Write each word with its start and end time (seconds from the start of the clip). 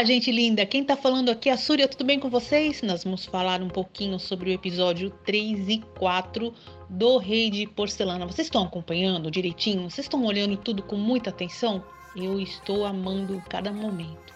Olá, 0.00 0.06
gente 0.06 0.32
linda! 0.32 0.64
Quem 0.64 0.82
tá 0.82 0.96
falando 0.96 1.28
aqui 1.28 1.50
é 1.50 1.52
a 1.52 1.58
Súria, 1.58 1.86
tudo 1.86 2.06
bem 2.06 2.18
com 2.18 2.30
vocês? 2.30 2.80
Nós 2.80 3.04
vamos 3.04 3.26
falar 3.26 3.60
um 3.60 3.68
pouquinho 3.68 4.18
sobre 4.18 4.48
o 4.48 4.54
episódio 4.54 5.10
3 5.26 5.68
e 5.68 5.78
4 5.98 6.54
do 6.88 7.18
Rei 7.18 7.50
de 7.50 7.66
Porcelana. 7.66 8.24
Vocês 8.24 8.46
estão 8.46 8.62
acompanhando 8.62 9.30
direitinho? 9.30 9.90
Vocês 9.90 10.06
estão 10.06 10.24
olhando 10.24 10.56
tudo 10.56 10.82
com 10.82 10.96
muita 10.96 11.28
atenção? 11.28 11.84
Eu 12.16 12.40
estou 12.40 12.86
amando 12.86 13.44
cada 13.46 13.70
momento. 13.70 14.32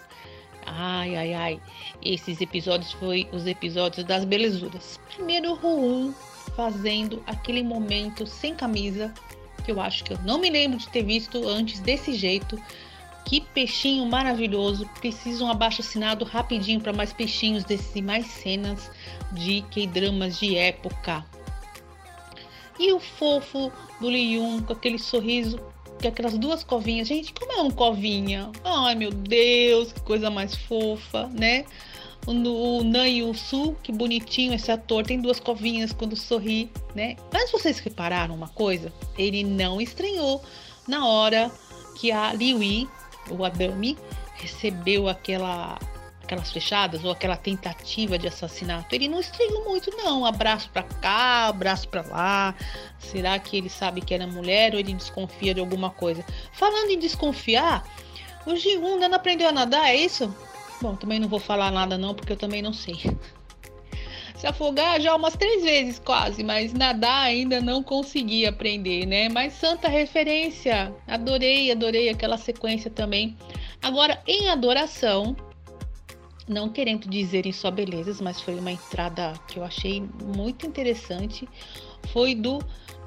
Ai, 0.67 1.15
ai, 1.15 1.33
ai. 1.33 1.61
Esses 1.99 2.41
episódios 2.41 2.91
foram 2.91 3.25
os 3.31 3.47
episódios 3.47 4.05
das 4.05 4.23
belezuras. 4.23 4.99
Primeiro, 5.15 5.49
o 5.49 5.55
Ruum 5.55 6.13
fazendo 6.55 7.23
aquele 7.25 7.63
momento 7.63 8.27
sem 8.27 8.53
camisa, 8.53 9.11
que 9.65 9.71
eu 9.71 9.81
acho 9.81 10.03
que 10.03 10.13
eu 10.13 10.19
não 10.19 10.37
me 10.37 10.51
lembro 10.51 10.77
de 10.77 10.87
ter 10.89 11.03
visto 11.03 11.47
antes 11.47 11.79
desse 11.79 12.13
jeito 12.13 12.55
que 13.25 13.41
peixinho 13.41 14.05
maravilhoso. 14.05 14.87
Preciso 14.99 15.45
um 15.45 15.49
abaixo 15.49 15.81
assinado 15.81 16.23
rapidinho 16.23 16.79
para 16.79 16.93
mais 16.93 17.11
peixinhos 17.11 17.63
desses 17.63 17.95
e 17.95 18.01
mais 18.01 18.27
cenas 18.27 18.89
de 19.31 19.63
K-dramas 19.71 20.39
de 20.39 20.55
época. 20.55 21.25
E 22.79 22.93
o 22.93 22.99
fofo 22.99 23.71
do 23.99 24.09
Liyun 24.09 24.61
com 24.61 24.73
aquele 24.73 24.99
sorriso, 24.99 25.57
com 26.01 26.07
aquelas 26.07 26.37
duas 26.37 26.63
covinhas. 26.63 27.07
Gente, 27.07 27.33
como 27.33 27.51
é 27.51 27.61
um 27.61 27.71
covinha? 27.71 28.51
Ai 28.63 28.95
meu 28.95 29.11
Deus, 29.11 29.91
que 29.91 30.01
coisa 30.01 30.29
mais 30.29 30.55
fofa, 30.55 31.27
né? 31.33 31.65
O, 32.27 32.31
o 32.31 32.83
Nan 32.83 33.07
Yu-su, 33.07 33.75
que 33.81 33.91
bonitinho 33.91 34.53
esse 34.53 34.71
ator, 34.71 35.05
tem 35.05 35.21
duas 35.21 35.39
covinhas 35.39 35.93
quando 35.93 36.15
sorri, 36.15 36.69
né? 36.93 37.15
Mas 37.31 37.51
vocês 37.51 37.79
repararam 37.79 38.35
uma 38.35 38.49
coisa? 38.49 38.91
Ele 39.17 39.43
não 39.43 39.79
estranhou 39.79 40.43
na 40.87 41.07
hora 41.07 41.51
que 41.95 42.11
a 42.11 42.33
Liu 42.33 42.61
o 43.29 43.43
Adami, 43.43 43.97
recebeu 44.35 45.07
aquela 45.07 45.77
aquelas 46.25 46.51
fechadas 46.51 47.05
ou 47.05 47.11
aquela 47.11 47.37
tentativa 47.37 48.17
de 48.17 48.27
assassinato, 48.27 48.93
ele 48.93 49.07
não 49.07 49.19
estranhou 49.19 49.63
muito 49.63 49.95
não, 49.95 50.25
abraço 50.25 50.69
para 50.71 50.83
cá, 50.83 51.47
abraço 51.47 51.87
para 51.87 52.01
lá. 52.01 52.55
Será 52.97 53.37
que 53.37 53.57
ele 53.57 53.69
sabe 53.69 54.01
que 54.01 54.13
era 54.13 54.25
mulher 54.25 54.73
ou 54.73 54.79
ele 54.79 54.93
desconfia 54.93 55.53
de 55.53 55.59
alguma 55.59 55.91
coisa? 55.91 56.25
Falando 56.51 56.89
em 56.89 56.99
desconfiar, 56.99 57.87
o 58.45 58.55
g 58.55 58.69
ainda 58.71 59.07
não 59.07 59.15
aprendeu 59.17 59.47
a 59.47 59.51
nadar, 59.51 59.87
é 59.87 59.95
isso? 59.95 60.33
Bom, 60.81 60.95
também 60.95 61.19
não 61.19 61.27
vou 61.27 61.39
falar 61.39 61.71
nada 61.71 61.97
não, 61.97 62.13
porque 62.13 62.33
eu 62.33 62.37
também 62.37 62.61
não 62.61 62.73
sei. 62.73 62.99
Se 64.35 64.45
afogar 64.45 64.99
já 64.99 65.15
umas 65.15 65.35
três 65.35 65.63
vezes 65.63 65.99
quase, 65.99 66.43
mas 66.43 66.73
nadar 66.73 67.23
ainda 67.23 67.61
não 67.61 67.81
consegui 67.81 68.45
aprender, 68.45 69.05
né? 69.05 69.29
Mas 69.29 69.53
santa 69.53 69.87
referência, 69.87 70.93
adorei, 71.07 71.71
adorei 71.71 72.09
aquela 72.09 72.37
sequência 72.37 72.91
também. 72.91 73.35
Agora, 73.81 74.21
em 74.27 74.49
adoração, 74.49 75.35
não 76.47 76.69
querendo 76.69 77.09
dizer 77.09 77.45
em 77.45 77.51
só 77.51 77.71
belezas, 77.71 78.21
mas 78.21 78.41
foi 78.41 78.55
uma 78.55 78.71
entrada 78.71 79.33
que 79.47 79.57
eu 79.57 79.63
achei 79.63 80.03
muito 80.23 80.65
interessante, 80.65 81.47
foi 82.11 82.35
do 82.35 82.59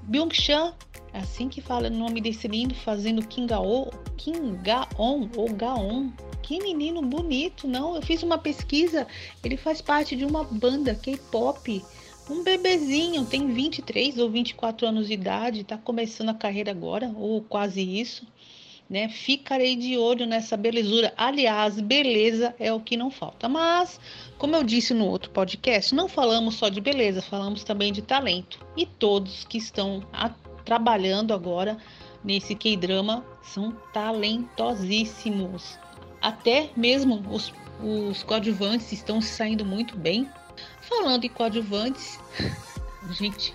Byung-chan, 0.02 0.72
assim 1.12 1.48
que 1.48 1.60
fala 1.60 1.88
o 1.88 1.90
nome 1.90 2.20
desse 2.20 2.48
lindo, 2.48 2.74
fazendo 2.74 3.26
Kingao, 3.26 3.90
Kingaon 4.16 5.28
ou 5.36 5.52
Gaon, 5.52 6.10
que 6.48 6.58
menino 6.60 7.02
bonito, 7.02 7.68
não. 7.68 7.94
Eu 7.94 8.00
fiz 8.00 8.22
uma 8.22 8.38
pesquisa, 8.38 9.06
ele 9.44 9.58
faz 9.58 9.82
parte 9.82 10.16
de 10.16 10.24
uma 10.24 10.42
banda 10.44 10.94
K-pop. 10.94 11.84
Um 12.30 12.42
bebezinho, 12.42 13.26
tem 13.26 13.52
23 13.52 14.16
ou 14.16 14.30
24 14.30 14.86
anos 14.86 15.08
de 15.08 15.12
idade, 15.12 15.62
tá 15.62 15.76
começando 15.76 16.30
a 16.30 16.34
carreira 16.34 16.70
agora, 16.70 17.12
ou 17.14 17.42
quase 17.42 17.82
isso, 17.82 18.26
né? 18.88 19.10
Ficarei 19.10 19.76
de 19.76 19.98
olho 19.98 20.24
nessa 20.24 20.56
belezura. 20.56 21.12
Aliás, 21.18 21.78
beleza 21.82 22.54
é 22.58 22.72
o 22.72 22.80
que 22.80 22.96
não 22.96 23.10
falta. 23.10 23.46
Mas, 23.46 24.00
como 24.38 24.56
eu 24.56 24.64
disse 24.64 24.94
no 24.94 25.04
outro 25.04 25.30
podcast, 25.30 25.94
não 25.94 26.08
falamos 26.08 26.54
só 26.54 26.70
de 26.70 26.80
beleza, 26.80 27.20
falamos 27.20 27.62
também 27.62 27.92
de 27.92 28.00
talento. 28.00 28.58
E 28.74 28.86
todos 28.86 29.44
que 29.44 29.58
estão 29.58 30.02
a, 30.14 30.30
trabalhando 30.64 31.34
agora 31.34 31.76
nesse 32.24 32.54
K-drama 32.54 33.22
são 33.42 33.72
talentosíssimos. 33.92 35.78
Até 36.20 36.70
mesmo 36.76 37.22
os, 37.30 37.52
os 37.82 38.22
coadjuvantes 38.22 38.92
estão 38.92 39.20
se 39.20 39.28
saindo 39.28 39.64
muito 39.64 39.96
bem. 39.96 40.28
Falando 40.80 41.24
em 41.24 41.28
coadjuvantes, 41.28 42.18
gente, 43.10 43.54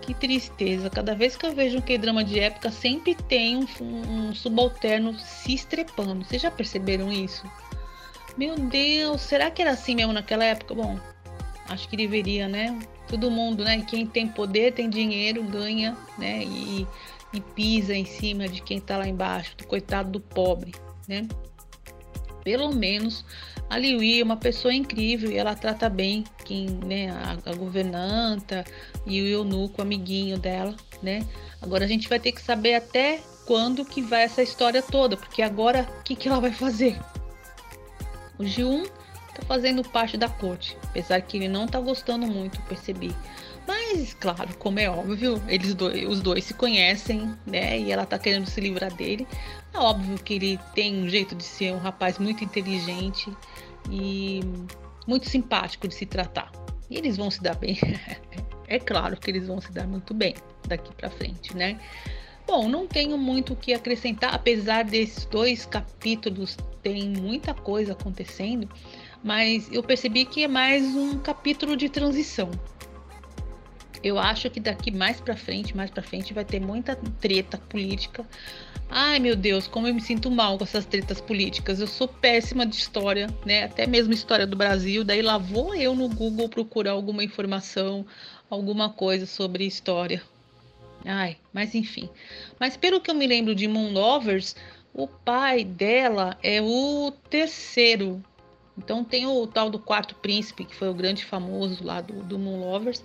que 0.00 0.14
tristeza. 0.14 0.88
Cada 0.88 1.14
vez 1.14 1.36
que 1.36 1.44
eu 1.44 1.52
vejo 1.52 1.78
um 1.78 1.82
K-drama 1.82 2.24
de 2.24 2.40
época, 2.40 2.70
sempre 2.70 3.14
tem 3.14 3.56
um, 3.56 3.66
um, 3.80 4.34
subalterno 4.34 5.18
se 5.18 5.54
estrepando. 5.54 6.24
Vocês 6.24 6.40
já 6.40 6.50
perceberam 6.50 7.12
isso? 7.12 7.44
Meu 8.36 8.54
Deus, 8.54 9.20
será 9.20 9.50
que 9.50 9.60
era 9.60 9.72
assim 9.72 9.94
mesmo 9.94 10.12
naquela 10.12 10.44
época? 10.44 10.74
Bom, 10.74 10.98
acho 11.68 11.88
que 11.88 11.96
deveria, 11.96 12.48
né? 12.48 12.78
Todo 13.06 13.30
mundo, 13.30 13.64
né? 13.64 13.82
Quem 13.82 14.06
tem 14.06 14.28
poder, 14.28 14.72
tem 14.72 14.88
dinheiro, 14.88 15.42
ganha, 15.42 15.96
né? 16.16 16.42
E, 16.44 16.86
e 17.32 17.40
pisa 17.40 17.94
em 17.94 18.04
cima 18.04 18.48
de 18.48 18.62
quem 18.62 18.80
tá 18.80 18.96
lá 18.96 19.06
embaixo, 19.06 19.56
do 19.56 19.66
coitado 19.66 20.10
do 20.10 20.20
pobre, 20.20 20.72
né? 21.06 21.26
Pelo 22.44 22.74
menos 22.74 23.24
a 23.70 23.76
Liui 23.76 24.20
é 24.20 24.24
uma 24.24 24.36
pessoa 24.36 24.72
incrível 24.72 25.30
e 25.30 25.36
ela 25.36 25.54
trata 25.54 25.88
bem 25.88 26.24
quem, 26.44 26.66
né, 26.66 27.10
a, 27.10 27.50
a 27.50 27.54
governanta 27.54 28.64
e 29.06 29.20
o 29.20 29.26
eunuco, 29.26 29.82
amiguinho 29.82 30.38
dela, 30.38 30.74
né? 31.02 31.26
Agora 31.60 31.84
a 31.84 31.88
gente 31.88 32.08
vai 32.08 32.18
ter 32.18 32.32
que 32.32 32.40
saber 32.40 32.74
até 32.74 33.20
quando 33.46 33.84
que 33.84 34.00
vai 34.00 34.22
essa 34.22 34.42
história 34.42 34.82
toda, 34.82 35.16
porque 35.16 35.42
agora 35.42 35.86
o 36.00 36.02
que, 36.02 36.16
que 36.16 36.28
ela 36.28 36.40
vai 36.40 36.52
fazer? 36.52 36.98
O 38.38 38.42
G1 38.42 38.88
tá 39.38 39.46
fazendo 39.46 39.82
parte 39.84 40.16
da 40.16 40.28
corte, 40.28 40.76
apesar 40.84 41.20
que 41.22 41.36
ele 41.36 41.48
não 41.48 41.66
tá 41.66 41.80
gostando 41.80 42.26
muito, 42.26 42.60
percebi. 42.62 43.14
Mas, 43.66 44.14
claro, 44.14 44.48
como 44.58 44.80
é 44.80 44.88
óbvio, 44.88 45.42
eles 45.46 45.74
dois, 45.74 46.08
os 46.08 46.20
dois 46.20 46.44
se 46.44 46.54
conhecem, 46.54 47.34
né? 47.46 47.78
E 47.78 47.92
ela 47.92 48.06
tá 48.06 48.18
querendo 48.18 48.48
se 48.48 48.60
livrar 48.60 48.92
dele. 48.94 49.26
É 49.74 49.78
óbvio 49.78 50.16
que 50.18 50.34
ele 50.34 50.58
tem 50.74 51.02
um 51.02 51.08
jeito 51.08 51.34
de 51.34 51.44
ser 51.44 51.72
um 51.74 51.78
rapaz 51.78 52.18
muito 52.18 52.42
inteligente 52.42 53.30
e 53.90 54.40
muito 55.06 55.28
simpático 55.28 55.86
de 55.86 55.94
se 55.94 56.06
tratar. 56.06 56.50
E 56.88 56.96
eles 56.96 57.18
vão 57.18 57.30
se 57.30 57.42
dar 57.42 57.56
bem. 57.56 57.78
é 58.66 58.78
claro 58.78 59.18
que 59.18 59.30
eles 59.30 59.46
vão 59.46 59.60
se 59.60 59.70
dar 59.70 59.86
muito 59.86 60.14
bem 60.14 60.34
daqui 60.66 60.92
para 60.94 61.10
frente, 61.10 61.54
né? 61.54 61.78
Bom, 62.46 62.66
não 62.66 62.86
tenho 62.86 63.18
muito 63.18 63.52
o 63.52 63.56
que 63.56 63.74
acrescentar, 63.74 64.34
apesar 64.34 64.82
desses 64.82 65.26
dois 65.26 65.66
capítulos 65.66 66.56
tem 66.82 67.10
muita 67.10 67.52
coisa 67.52 67.92
acontecendo, 67.92 68.66
mas 69.22 69.68
eu 69.72 69.82
percebi 69.82 70.24
que 70.24 70.44
é 70.44 70.48
mais 70.48 70.84
um 70.84 71.18
capítulo 71.18 71.76
de 71.76 71.88
transição. 71.88 72.50
Eu 74.02 74.18
acho 74.18 74.48
que 74.48 74.60
daqui 74.60 74.90
mais 74.90 75.20
para 75.20 75.36
frente, 75.36 75.76
mais 75.76 75.90
para 75.90 76.02
frente 76.02 76.32
vai 76.32 76.44
ter 76.44 76.60
muita 76.60 76.94
treta 77.20 77.58
política. 77.58 78.24
Ai, 78.90 79.18
meu 79.18 79.36
Deus, 79.36 79.66
como 79.66 79.86
eu 79.86 79.94
me 79.94 80.00
sinto 80.00 80.30
mal 80.30 80.56
com 80.56 80.64
essas 80.64 80.86
tretas 80.86 81.20
políticas. 81.20 81.80
Eu 81.80 81.86
sou 81.86 82.08
péssima 82.08 82.64
de 82.64 82.76
história, 82.76 83.28
né? 83.44 83.64
Até 83.64 83.86
mesmo 83.86 84.14
história 84.14 84.46
do 84.46 84.56
Brasil. 84.56 85.04
Daí 85.04 85.20
lá 85.20 85.36
vou 85.36 85.74
eu 85.74 85.94
no 85.94 86.08
Google 86.08 86.48
procurar 86.48 86.92
alguma 86.92 87.22
informação, 87.22 88.06
alguma 88.48 88.88
coisa 88.88 89.26
sobre 89.26 89.66
história. 89.66 90.22
Ai, 91.04 91.36
mas 91.52 91.74
enfim. 91.74 92.08
Mas 92.58 92.76
pelo 92.76 93.00
que 93.00 93.10
eu 93.10 93.14
me 93.14 93.26
lembro 93.26 93.54
de 93.54 93.68
Moon 93.68 93.92
Lovers, 93.92 94.56
o 94.94 95.06
pai 95.06 95.64
dela 95.64 96.38
é 96.42 96.62
o 96.62 97.12
terceiro. 97.28 98.22
Então 98.78 99.02
tem 99.02 99.26
o 99.26 99.46
tal 99.46 99.68
do 99.68 99.78
quarto 99.78 100.14
príncipe, 100.14 100.64
que 100.64 100.74
foi 100.74 100.88
o 100.88 100.94
grande 100.94 101.24
famoso 101.24 101.84
lá 101.84 102.00
do, 102.00 102.22
do 102.22 102.38
Moon 102.38 102.60
Lovers. 102.60 103.02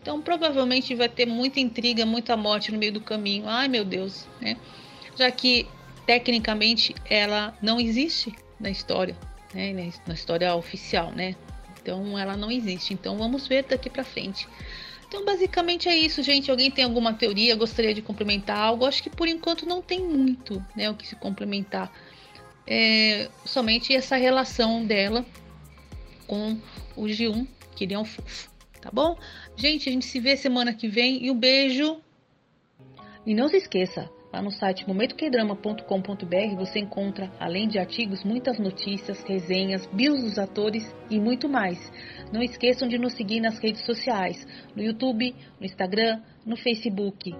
Então 0.00 0.22
provavelmente 0.22 0.94
vai 0.94 1.08
ter 1.08 1.26
muita 1.26 1.58
intriga, 1.58 2.06
muita 2.06 2.36
morte 2.36 2.70
no 2.70 2.78
meio 2.78 2.92
do 2.92 3.00
caminho. 3.00 3.48
Ai 3.48 3.68
meu 3.68 3.84
Deus, 3.84 4.26
né? 4.40 4.56
Já 5.16 5.30
que 5.30 5.66
tecnicamente 6.06 6.94
ela 7.10 7.56
não 7.60 7.80
existe 7.80 8.32
na 8.60 8.70
história, 8.70 9.16
né? 9.52 9.92
Na 10.06 10.14
história 10.14 10.54
oficial, 10.54 11.10
né? 11.10 11.34
Então 11.82 12.16
ela 12.18 12.36
não 12.36 12.50
existe. 12.50 12.94
Então 12.94 13.18
vamos 13.18 13.48
ver 13.48 13.64
daqui 13.64 13.90
para 13.90 14.04
frente. 14.04 14.48
Então 15.08 15.24
basicamente 15.24 15.88
é 15.88 15.96
isso, 15.96 16.22
gente. 16.22 16.50
Alguém 16.50 16.70
tem 16.70 16.84
alguma 16.84 17.12
teoria? 17.12 17.56
Gostaria 17.56 17.92
de 17.92 18.02
complementar 18.02 18.56
algo? 18.56 18.86
Acho 18.86 19.02
que 19.02 19.10
por 19.10 19.26
enquanto 19.26 19.66
não 19.66 19.82
tem 19.82 20.00
muito, 20.00 20.64
né? 20.76 20.88
O 20.88 20.94
que 20.94 21.06
se 21.06 21.16
complementar. 21.16 21.92
É, 22.70 23.30
somente 23.46 23.94
essa 23.94 24.16
relação 24.16 24.84
dela 24.84 25.24
com 26.26 26.58
o 26.94 27.04
G1, 27.04 27.46
que 27.74 27.84
ele 27.84 27.94
é 27.94 27.98
um 27.98 28.04
fofo 28.04 28.50
tá 28.80 28.90
bom? 28.92 29.16
Gente, 29.56 29.88
a 29.88 29.92
gente 29.92 30.06
se 30.06 30.20
vê 30.20 30.36
semana 30.36 30.72
que 30.72 30.88
vem 30.88 31.24
e 31.24 31.30
um 31.30 31.38
beijo. 31.38 32.00
E 33.26 33.34
não 33.34 33.48
se 33.48 33.56
esqueça, 33.56 34.08
lá 34.32 34.40
no 34.40 34.50
site 34.50 34.88
momentoquedrama.com.br 34.88 36.56
você 36.56 36.78
encontra, 36.78 37.30
além 37.38 37.68
de 37.68 37.78
artigos, 37.78 38.24
muitas 38.24 38.58
notícias, 38.58 39.22
resenhas, 39.24 39.84
bios 39.86 40.22
dos 40.22 40.38
atores 40.38 40.94
e 41.10 41.20
muito 41.20 41.48
mais. 41.48 41.92
Não 42.32 42.42
esqueçam 42.42 42.88
de 42.88 42.96
nos 42.96 43.12
seguir 43.12 43.40
nas 43.40 43.58
redes 43.58 43.84
sociais, 43.84 44.46
no 44.74 44.82
YouTube, 44.82 45.34
no 45.60 45.66
Instagram, 45.66 46.22
no 46.46 46.56
Facebook. 46.56 47.34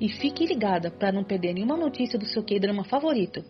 E 0.00 0.08
fique 0.08 0.46
ligada 0.46 0.90
para 0.90 1.12
não 1.12 1.22
perder 1.22 1.52
nenhuma 1.52 1.76
notícia 1.76 2.18
do 2.18 2.26
seu 2.26 2.42
K-drama 2.42 2.82
favorito. 2.82 3.44